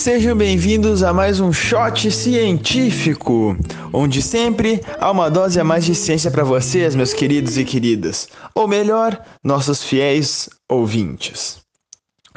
[0.00, 3.54] Sejam bem-vindos a mais um Shot Científico,
[3.92, 8.26] onde sempre há uma dose a mais de ciência para vocês, meus queridos e queridas,
[8.54, 11.58] ou melhor, nossos fiéis ouvintes.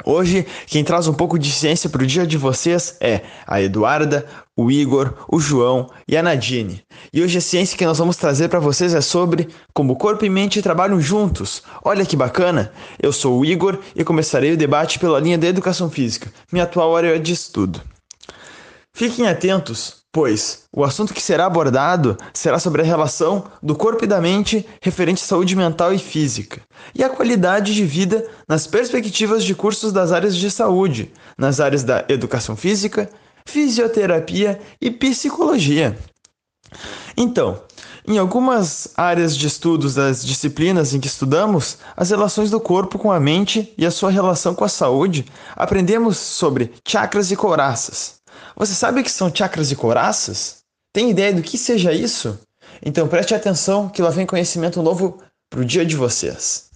[0.02, 4.26] Hoje, quem traz um pouco de ciência para o dia de vocês é a Eduarda,
[4.56, 6.82] o Igor, o João e a Nadine.
[7.12, 10.30] E hoje a ciência que nós vamos trazer para vocês é sobre como corpo e
[10.30, 11.62] mente trabalham juntos.
[11.84, 12.72] Olha que bacana!
[13.00, 16.96] Eu sou o Igor e começarei o debate pela linha da educação física, minha atual
[16.96, 17.80] área de estudo.
[18.92, 24.06] Fiquem atentos, pois o assunto que será abordado será sobre a relação do corpo e
[24.06, 26.62] da mente referente à saúde mental e física,
[26.94, 31.82] e a qualidade de vida nas perspectivas de cursos das áreas de saúde, nas áreas
[31.82, 33.10] da educação física,
[33.44, 35.98] fisioterapia e psicologia.
[37.16, 37.60] Então,
[38.06, 43.10] em algumas áreas de estudos das disciplinas em que estudamos as relações do corpo com
[43.10, 48.22] a mente e a sua relação com a saúde, aprendemos sobre chakras e couraças.
[48.56, 50.58] Você sabe o que são chakras e couraças?
[50.92, 52.38] Tem ideia do que seja isso?
[52.84, 55.18] Então preste atenção que lá vem conhecimento novo
[55.50, 56.70] para o dia de vocês.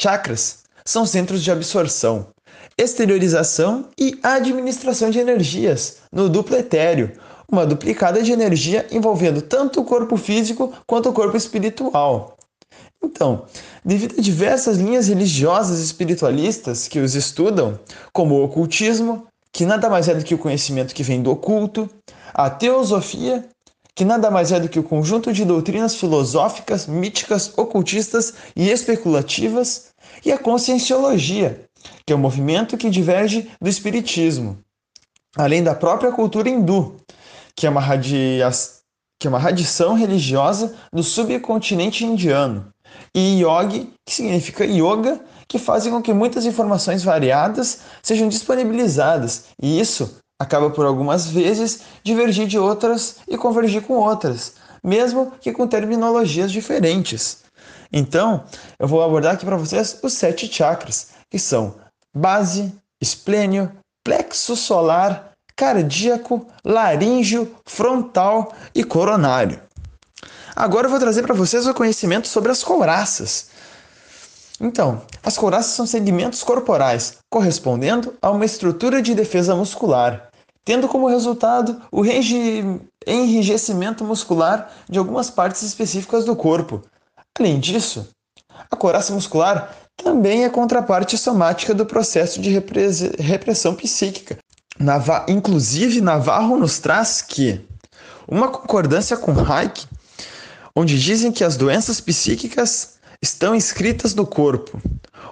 [0.00, 2.28] Chakras são centros de absorção,
[2.76, 7.12] exteriorização e administração de energias no duplo etéreo,
[7.50, 12.36] uma duplicada de energia envolvendo tanto o corpo físico quanto o corpo espiritual.
[13.04, 13.44] Então,
[13.84, 17.78] devido a diversas linhas religiosas e espiritualistas que os estudam,
[18.12, 21.88] como o ocultismo, que nada mais é do que o conhecimento que vem do oculto,
[22.32, 23.46] a teosofia,
[23.94, 29.92] que nada mais é do que o conjunto de doutrinas filosóficas, míticas, ocultistas e especulativas,
[30.24, 31.64] e a conscienciologia,
[32.06, 34.58] que é o um movimento que diverge do espiritismo,
[35.36, 36.96] além da própria cultura hindu,
[37.54, 38.50] que é uma, radia...
[39.20, 42.72] que é uma radição religiosa do subcontinente indiano,
[43.14, 45.20] e yogi, que significa yoga,
[45.52, 51.80] que fazem com que muitas informações variadas sejam disponibilizadas, e isso acaba por algumas vezes
[52.02, 57.42] divergir de outras e convergir com outras, mesmo que com terminologias diferentes.
[57.92, 58.44] Então,
[58.78, 61.74] eu vou abordar aqui para vocês os sete chakras, que são
[62.16, 63.70] base, esplênio,
[64.02, 69.60] plexo solar, cardíaco, laríngeo, frontal e coronário.
[70.56, 73.51] Agora eu vou trazer para vocês o conhecimento sobre as couraças,
[74.62, 80.30] então, as couraças são segmentos corporais correspondendo a uma estrutura de defesa muscular,
[80.64, 82.04] tendo como resultado o
[83.04, 86.80] enrijecimento muscular de algumas partes específicas do corpo.
[87.36, 88.08] Além disso,
[88.70, 92.50] a couraça muscular também é contraparte somática do processo de
[93.18, 94.38] repressão psíquica.
[94.78, 97.60] Nava inclusive, Navarro nos traz que
[98.28, 99.86] uma concordância com Hayek,
[100.74, 102.92] onde dizem que as doenças psíquicas
[103.22, 104.82] estão inscritas no corpo,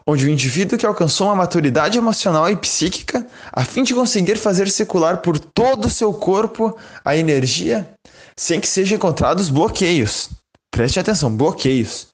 [0.06, 4.70] onde o indivíduo que alcançou uma maturidade emocional e psíquica, a fim de conseguir fazer
[4.70, 7.88] circular por todo o seu corpo a energia,
[8.36, 10.30] sem que sejam encontrados bloqueios.
[10.70, 12.06] Preste atenção, bloqueios.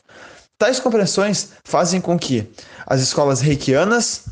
[0.59, 2.51] Tais compreensões fazem com que
[2.87, 4.25] as escolas reikianas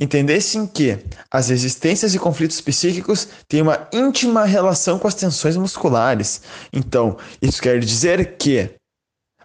[0.00, 0.98] entendessem que
[1.30, 6.42] as resistências e conflitos psíquicos têm uma íntima relação com as tensões musculares.
[6.72, 8.70] Então, isso quer dizer que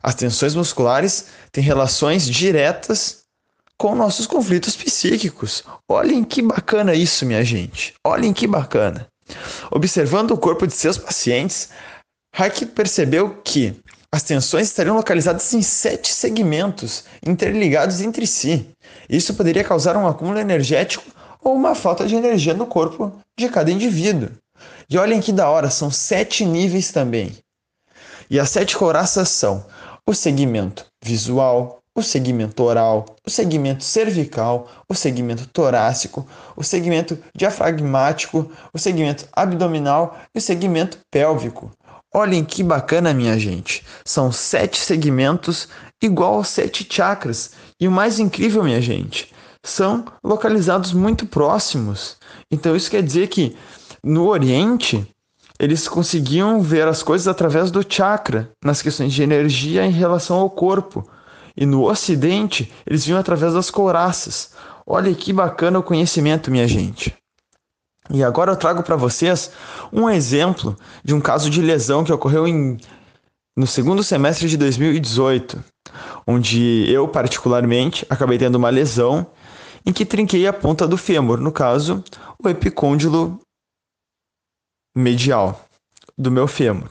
[0.01, 3.19] as tensões musculares têm relações diretas
[3.77, 5.63] com nossos conflitos psíquicos.
[5.87, 7.93] Olhem que bacana isso, minha gente.
[8.05, 9.07] Olhem que bacana.
[9.71, 11.69] Observando o corpo de seus pacientes,
[12.35, 13.79] Hayek percebeu que
[14.11, 18.69] as tensões estariam localizadas em sete segmentos interligados entre si.
[19.07, 21.03] Isso poderia causar um acúmulo energético
[21.41, 24.29] ou uma falta de energia no corpo de cada indivíduo.
[24.89, 27.37] E olhem que da hora, são sete níveis também.
[28.29, 29.65] E as sete couraças são
[30.05, 38.49] o segmento visual, o segmento oral, o segmento cervical, o segmento torácico, o segmento diafragmático,
[38.73, 41.71] o segmento abdominal e o segmento pélvico.
[42.13, 43.85] Olhem que bacana, minha gente.
[44.03, 45.67] São sete segmentos
[46.01, 47.51] igual aos sete chakras.
[47.79, 49.31] E o mais incrível, minha gente,
[49.63, 52.17] são localizados muito próximos.
[52.51, 53.55] Então isso quer dizer que
[54.03, 55.07] no Oriente
[55.59, 60.49] eles conseguiam ver as coisas através do chakra, nas questões de energia em relação ao
[60.49, 61.05] corpo.
[61.55, 64.51] E no ocidente, eles viam através das couraças.
[64.87, 67.13] Olha que bacana o conhecimento, minha gente.
[68.09, 69.51] E agora eu trago para vocês
[69.91, 72.77] um exemplo de um caso de lesão que ocorreu em,
[73.55, 75.61] no segundo semestre de 2018,
[76.25, 79.27] onde eu, particularmente, acabei tendo uma lesão
[79.85, 82.03] em que trinquei a ponta do fêmur, no caso,
[82.43, 83.39] o epicôndilo
[84.99, 85.65] medial
[86.17, 86.89] do meu fêmur.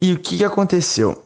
[0.00, 1.24] E o que, que aconteceu?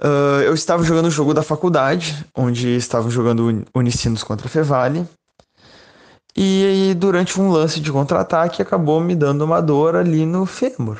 [0.00, 5.06] Uh, eu estava jogando o jogo da faculdade, onde estavam jogando Unicinos contra Fevale.
[6.36, 10.98] E durante um lance de contra-ataque acabou me dando uma dor ali no fêmur.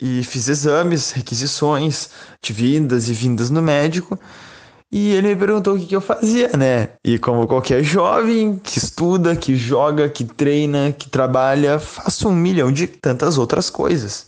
[0.00, 2.10] E fiz exames, requisições
[2.42, 4.18] de vindas e vindas no médico.
[4.92, 6.90] E ele me perguntou o que, que eu fazia, né?
[7.02, 12.70] E como qualquer jovem que estuda, que joga, que treina, que trabalha, faço um milhão
[12.70, 14.26] de tantas outras coisas.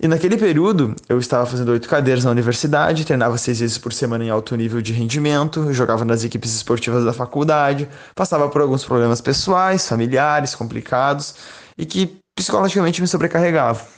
[0.00, 4.24] E naquele período, eu estava fazendo oito cadeiras na universidade, treinava seis vezes por semana
[4.24, 9.20] em alto nível de rendimento, jogava nas equipes esportivas da faculdade, passava por alguns problemas
[9.20, 11.36] pessoais, familiares, complicados
[11.78, 13.93] e que psicologicamente me sobrecarregavam.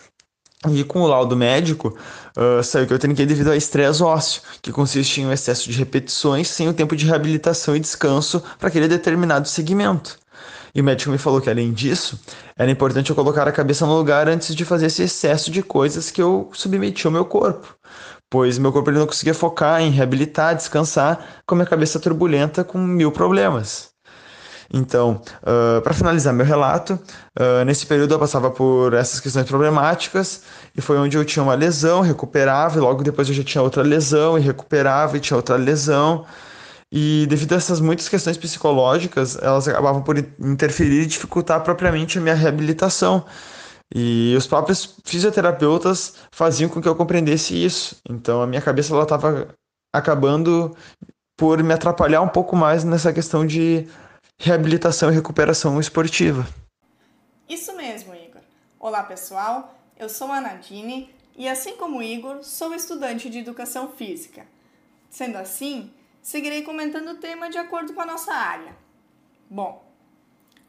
[0.71, 1.97] E com o laudo médico,
[2.37, 5.79] uh, saiu que eu trinquei devido a estresse ósseo, que consiste em um excesso de
[5.79, 10.19] repetições sem o tempo de reabilitação e descanso para aquele determinado segmento.
[10.75, 12.21] E o médico me falou que, além disso,
[12.55, 16.11] era importante eu colocar a cabeça no lugar antes de fazer esse excesso de coisas
[16.11, 17.75] que eu submeti ao meu corpo.
[18.29, 22.63] Pois meu corpo ele não conseguia focar em reabilitar, descansar, com a minha cabeça turbulenta
[22.63, 23.96] com mil problemas.
[24.73, 26.99] Então, uh, para finalizar meu relato,
[27.39, 30.43] uh, nesse período eu passava por essas questões problemáticas
[30.77, 33.83] e foi onde eu tinha uma lesão, recuperava, e logo depois eu já tinha outra
[33.83, 36.27] lesão, e recuperava e tinha outra lesão.
[36.93, 42.21] E devido a essas muitas questões psicológicas, elas acabavam por interferir e dificultar propriamente a
[42.21, 43.25] minha reabilitação.
[43.95, 47.97] E os próprios fisioterapeutas faziam com que eu compreendesse isso.
[48.09, 49.49] Então a minha cabeça ela estava
[49.95, 50.77] acabando
[51.37, 53.87] por me atrapalhar um pouco mais nessa questão de
[54.39, 56.47] reabilitação e recuperação esportiva.
[57.49, 58.43] Isso mesmo, Igor.
[58.79, 59.75] Olá, pessoal.
[59.99, 64.47] Eu sou a Nadine e, assim como Igor, sou estudante de educação física.
[65.09, 65.91] Sendo assim,
[66.23, 68.77] seguirei comentando o tema de acordo com a nossa área.
[69.49, 69.85] Bom,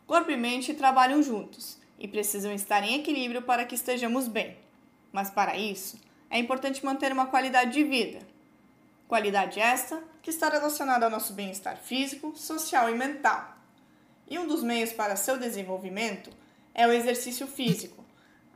[0.06, 4.58] corpo e mente trabalham juntos e precisam estar em equilíbrio para que estejamos bem.
[5.12, 6.00] Mas para isso,
[6.30, 8.20] é importante manter uma qualidade de vida.
[9.08, 13.57] Qualidade esta que está relacionada ao nosso bem-estar físico, social e mental.
[14.30, 16.30] E um dos meios para seu desenvolvimento
[16.76, 18.04] é o exercício físico.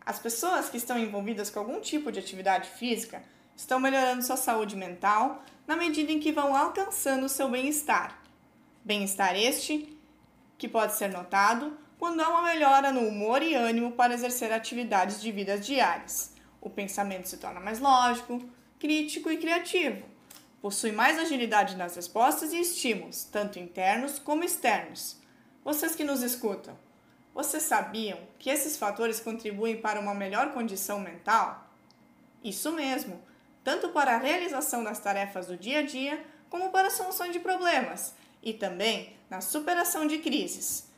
[0.05, 3.23] As pessoas que estão envolvidas com algum tipo de atividade física
[3.55, 8.21] estão melhorando sua saúde mental na medida em que vão alcançando seu bem-estar.
[8.83, 9.97] Bem-estar este
[10.57, 15.21] que pode ser notado quando há uma melhora no humor e ânimo para exercer atividades
[15.21, 16.33] de vida diárias.
[16.59, 18.41] O pensamento se torna mais lógico,
[18.77, 20.03] crítico e criativo.
[20.61, 25.20] Possui mais agilidade nas respostas e estímulos, tanto internos como externos.
[25.63, 26.77] Vocês que nos escutam,
[27.33, 31.67] vocês sabiam que esses fatores contribuem para uma melhor condição mental?
[32.43, 33.21] Isso mesmo!
[33.63, 37.39] tanto para a realização das tarefas do dia a dia, como para a solução de
[37.39, 40.89] problemas e também na superação de crises.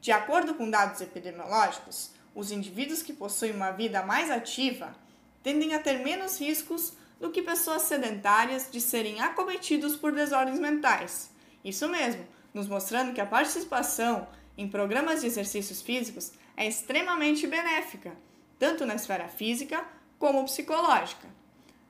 [0.00, 4.94] De acordo com dados epidemiológicos, os indivíduos que possuem uma vida mais ativa
[5.42, 11.30] tendem a ter menos riscos do que pessoas sedentárias de serem acometidos por desordens mentais.
[11.64, 14.26] Isso mesmo, nos mostrando que a participação
[14.56, 18.16] em programas de exercícios físicos é extremamente benéfica,
[18.58, 19.84] tanto na esfera física
[20.18, 21.28] como psicológica.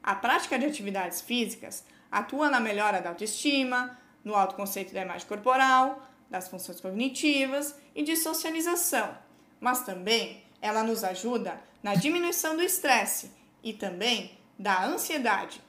[0.03, 6.05] A prática de atividades físicas atua na melhora da autoestima, no autoconceito da imagem corporal,
[6.29, 9.17] das funções cognitivas e de socialização,
[9.61, 13.31] mas também ela nos ajuda na diminuição do estresse
[13.63, 15.63] e também da ansiedade.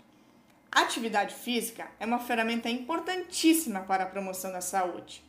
[0.72, 5.24] Atividade física é uma ferramenta importantíssima para a promoção da saúde.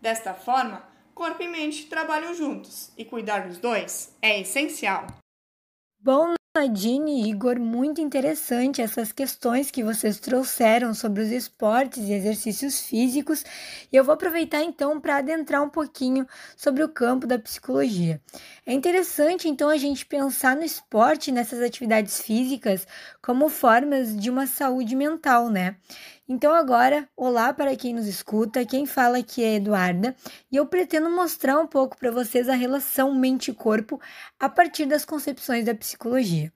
[0.00, 5.06] Desta forma, corpo e mente trabalham juntos e cuidar dos dois é essencial.
[5.98, 12.12] Bom, Nadine e Igor, muito interessante essas questões que vocês trouxeram sobre os esportes e
[12.12, 13.42] exercícios físicos.
[13.90, 18.20] E eu vou aproveitar então para adentrar um pouquinho sobre o campo da psicologia.
[18.66, 22.86] É interessante então a gente pensar no esporte, nessas atividades físicas,
[23.22, 25.76] como formas de uma saúde mental, né?
[26.28, 30.14] Então, agora, olá para quem nos escuta, quem fala aqui é Eduarda
[30.52, 34.00] e eu pretendo mostrar um pouco para vocês a relação mente-corpo
[34.38, 36.52] a partir das concepções da psicologia.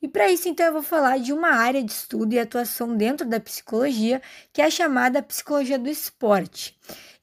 [0.00, 3.28] E para isso, então, eu vou falar de uma área de estudo e atuação dentro
[3.28, 4.22] da psicologia
[4.54, 6.74] que é a chamada psicologia do esporte.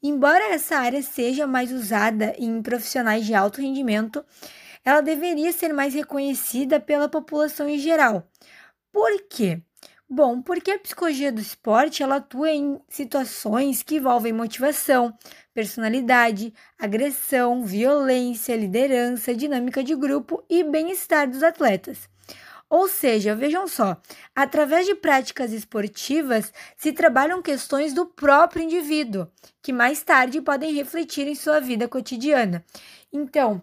[0.02, 4.24] Embora essa área seja mais usada em profissionais de alto rendimento,
[4.86, 8.30] ela deveria ser mais reconhecida pela população em geral.
[8.92, 9.62] Por quê?
[10.10, 15.14] Bom, porque a psicologia do esporte ela atua em situações que envolvem motivação,
[15.54, 22.10] personalidade, agressão, violência, liderança, dinâmica de grupo e bem-estar dos atletas.
[22.70, 24.02] Ou seja, vejam só,
[24.36, 29.28] através de práticas esportivas se trabalham questões do próprio indivíduo,
[29.62, 32.64] que mais tarde podem refletir em sua vida cotidiana.
[33.12, 33.62] Então,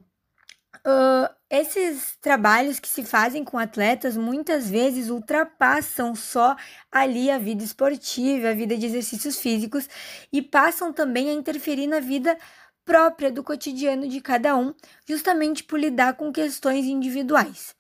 [0.86, 6.54] Uh, esses trabalhos que se fazem com atletas muitas vezes ultrapassam só
[6.92, 9.88] ali a vida esportiva, a vida de exercícios físicos
[10.30, 12.36] e passam também a interferir na vida
[12.84, 14.74] própria do cotidiano de cada um,
[15.08, 17.74] justamente por lidar com questões individuais.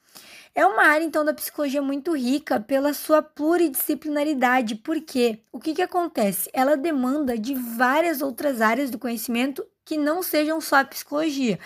[0.54, 5.82] É uma área, então, da psicologia muito rica pela sua pluridisciplinaridade, porque o que, que
[5.82, 6.48] acontece?
[6.52, 11.58] Ela demanda de várias outras áreas do conhecimento que não sejam só a psicologia.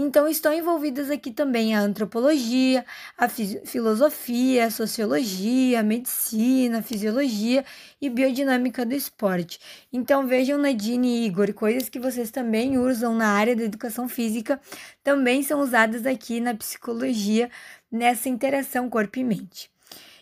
[0.00, 2.84] Então, estão envolvidas aqui também a antropologia,
[3.16, 7.64] a filosofia, a sociologia, a medicina, a fisiologia
[8.00, 9.58] e biodinâmica do esporte.
[9.92, 14.60] Então, vejam Nadine e Igor, coisas que vocês também usam na área da educação física,
[15.02, 17.50] também são usadas aqui na psicologia,
[17.90, 19.77] nessa interação corpo e mente.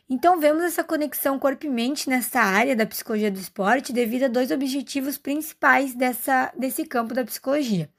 [0.09, 4.29] Então, vemos essa conexão corpo e mente nessa área da psicologia do esporte devido a
[4.29, 7.91] dois objetivos principais dessa, desse campo da psicologia.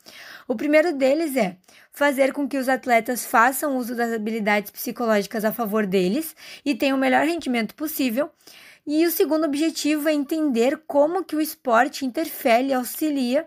[0.47, 1.57] O primeiro deles é
[1.91, 6.33] fazer com que os atletas façam uso das habilidades psicológicas a favor deles
[6.63, 8.31] e tenham o melhor rendimento possível.
[8.85, 13.45] E o segundo objetivo é entender como que o esporte interfere e auxilia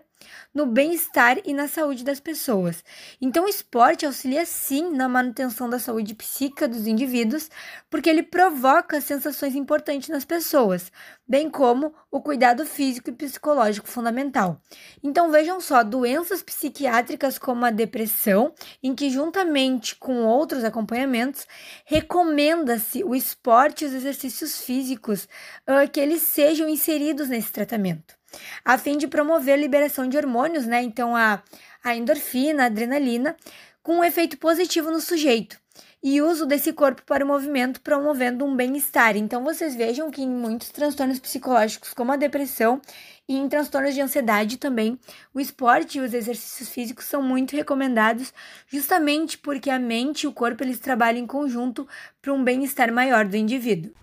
[0.53, 2.83] no bem-estar e na saúde das pessoas.
[3.21, 7.49] Então, o esporte auxilia sim na manutenção da saúde psíquica dos indivíduos,
[7.89, 10.91] porque ele provoca sensações importantes nas pessoas,
[11.27, 14.61] bem como o cuidado físico e psicológico fundamental.
[15.03, 21.47] Então, vejam só, doenças psiquiátricas como a depressão, em que juntamente com outros acompanhamentos,
[21.85, 25.27] recomenda-se o esporte e os exercícios físicos
[25.67, 28.20] uh, que eles sejam inseridos nesse tratamento
[28.63, 30.81] a fim de promover a liberação de hormônios, né?
[30.81, 31.41] Então, a,
[31.83, 33.35] a endorfina, a adrenalina,
[33.83, 35.59] com um efeito positivo no sujeito.
[36.03, 39.15] E uso desse corpo para o movimento, promovendo um bem-estar.
[39.15, 42.81] Então, vocês vejam que em muitos transtornos psicológicos, como a depressão,
[43.27, 44.99] e em transtornos de ansiedade também,
[45.33, 48.33] o esporte e os exercícios físicos são muito recomendados,
[48.67, 51.87] justamente porque a mente e o corpo eles trabalham em conjunto
[52.21, 53.93] para um bem-estar maior do indivíduo.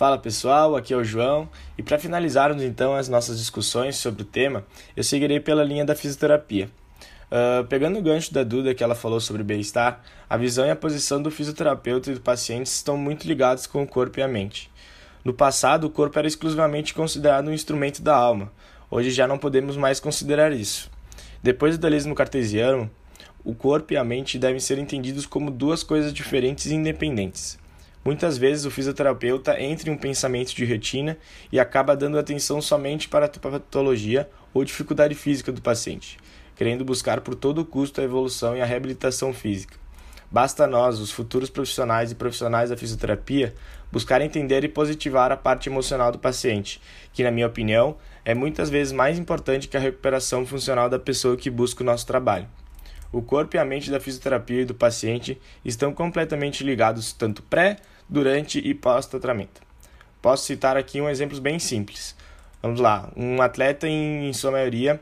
[0.00, 4.24] Fala pessoal, aqui é o João e para finalizarmos então as nossas discussões sobre o
[4.24, 4.64] tema,
[4.96, 6.70] eu seguirei pela linha da fisioterapia.
[7.30, 10.74] Uh, pegando o gancho da Duda que ela falou sobre bem-estar, a visão e a
[10.74, 14.70] posição do fisioterapeuta e do paciente estão muito ligados com o corpo e a mente.
[15.22, 18.50] No passado, o corpo era exclusivamente considerado um instrumento da alma,
[18.90, 20.90] hoje já não podemos mais considerar isso.
[21.42, 22.90] Depois do dualismo cartesiano,
[23.44, 27.59] o corpo e a mente devem ser entendidos como duas coisas diferentes e independentes.
[28.02, 31.18] Muitas vezes o fisioterapeuta entra em um pensamento de retina
[31.52, 36.18] e acaba dando atenção somente para a patologia ou dificuldade física do paciente,
[36.56, 39.78] querendo buscar por todo custo a evolução e a reabilitação física.
[40.30, 43.52] Basta nós, os futuros profissionais e profissionais da fisioterapia,
[43.90, 46.80] buscar entender e positivar a parte emocional do paciente,
[47.12, 51.36] que, na minha opinião, é muitas vezes mais importante que a recuperação funcional da pessoa
[51.36, 52.46] que busca o nosso trabalho.
[53.12, 57.76] O corpo e a mente da fisioterapia e do paciente estão completamente ligados tanto pré,
[58.08, 59.60] durante e pós-tratamento.
[60.20, 62.16] Posso citar aqui um exemplo bem simples.
[62.60, 65.00] Vamos lá, um atleta em, em sua maioria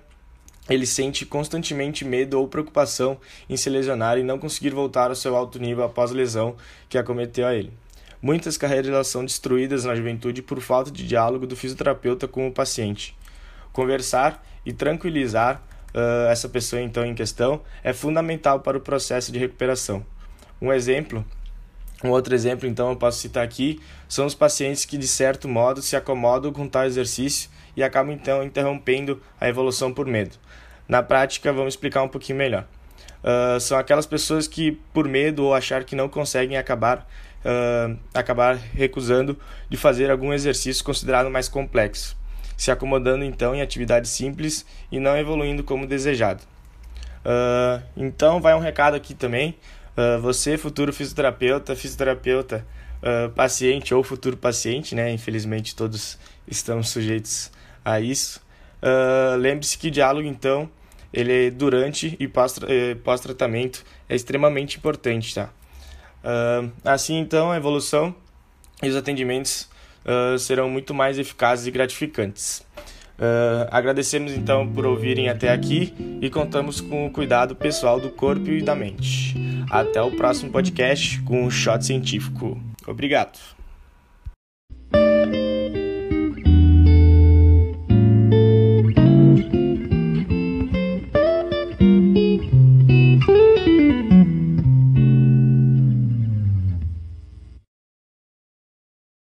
[0.68, 5.34] ele sente constantemente medo ou preocupação em se lesionar e não conseguir voltar ao seu
[5.34, 6.56] alto nível após a lesão
[6.88, 7.72] que acometeu a ele.
[8.20, 13.16] Muitas carreiras são destruídas na juventude por falta de diálogo do fisioterapeuta com o paciente.
[13.72, 15.62] Conversar e tranquilizar
[15.94, 20.04] uh, essa pessoa então em questão é fundamental para o processo de recuperação.
[20.60, 21.24] Um exemplo
[22.04, 25.82] um outro exemplo, então, eu posso citar aqui, são os pacientes que, de certo modo,
[25.82, 30.36] se acomodam com tal exercício e acabam, então, interrompendo a evolução por medo.
[30.86, 32.66] Na prática, vamos explicar um pouquinho melhor.
[33.18, 36.98] Uh, são aquelas pessoas que, por medo ou achar que não conseguem acabar,
[37.44, 39.36] uh, acabar recusando
[39.68, 42.16] de fazer algum exercício considerado mais complexo,
[42.58, 46.42] se acomodando, então, em atividades simples e não evoluindo como desejado.
[47.24, 49.56] Uh, então, vai um recado aqui também
[49.98, 52.64] Uh, você, futuro fisioterapeuta, fisioterapeuta,
[53.02, 55.10] uh, paciente ou futuro paciente, né?
[55.10, 57.50] Infelizmente todos estamos sujeitos
[57.84, 58.40] a isso.
[59.40, 60.70] Lembre-se que diálogo, então,
[61.12, 65.50] ele durante e eh, pós-tratamento é extremamente importante, tá?
[66.84, 68.14] assim, então, a evolução
[68.80, 69.68] e os atendimentos
[70.38, 72.66] serão muito mais eficazes e gratificantes.
[73.18, 78.48] Uh, agradecemos então por ouvirem até aqui e contamos com o cuidado pessoal do corpo
[78.48, 79.34] e da mente.
[79.68, 82.56] Até o próximo podcast com um shot científico.
[82.86, 83.57] Obrigado.